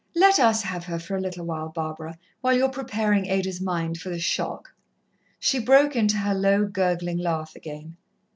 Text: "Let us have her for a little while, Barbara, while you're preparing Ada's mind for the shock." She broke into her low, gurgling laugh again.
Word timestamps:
"Let 0.15 0.39
us 0.39 0.63
have 0.63 0.85
her 0.85 0.97
for 0.97 1.15
a 1.15 1.21
little 1.21 1.45
while, 1.45 1.69
Barbara, 1.69 2.17
while 2.41 2.57
you're 2.57 2.69
preparing 2.71 3.27
Ada's 3.27 3.61
mind 3.61 3.99
for 4.01 4.09
the 4.09 4.17
shock." 4.17 4.73
She 5.37 5.59
broke 5.59 5.95
into 5.95 6.17
her 6.17 6.33
low, 6.33 6.65
gurgling 6.65 7.19
laugh 7.19 7.55
again. 7.55 7.97